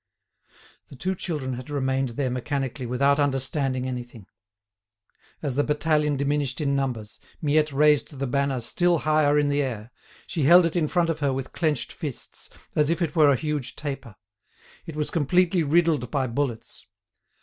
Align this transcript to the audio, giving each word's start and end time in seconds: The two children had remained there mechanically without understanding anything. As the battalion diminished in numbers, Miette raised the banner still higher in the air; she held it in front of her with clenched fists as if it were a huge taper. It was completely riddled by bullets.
The 0.87 0.95
two 0.95 1.13
children 1.13 1.53
had 1.53 1.69
remained 1.69 2.09
there 2.17 2.31
mechanically 2.31 2.87
without 2.87 3.19
understanding 3.19 3.87
anything. 3.87 4.25
As 5.43 5.53
the 5.53 5.63
battalion 5.63 6.17
diminished 6.17 6.59
in 6.59 6.75
numbers, 6.75 7.19
Miette 7.39 7.71
raised 7.71 8.17
the 8.17 8.25
banner 8.25 8.61
still 8.61 8.97
higher 8.97 9.37
in 9.37 9.47
the 9.49 9.61
air; 9.61 9.91
she 10.25 10.41
held 10.41 10.65
it 10.65 10.75
in 10.75 10.87
front 10.87 11.11
of 11.11 11.19
her 11.19 11.31
with 11.31 11.53
clenched 11.53 11.91
fists 11.93 12.49
as 12.75 12.89
if 12.89 12.99
it 12.99 13.15
were 13.15 13.29
a 13.29 13.35
huge 13.35 13.75
taper. 13.75 14.15
It 14.87 14.95
was 14.95 15.11
completely 15.11 15.61
riddled 15.61 16.09
by 16.09 16.25
bullets. 16.25 16.87